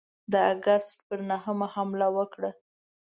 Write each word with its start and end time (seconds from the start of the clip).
د 0.31 0.33
آګسټ 0.51 0.99
پر 1.07 1.19
نهمه 1.29 1.67
حمله 1.73 2.07
وکړه. 2.17 2.51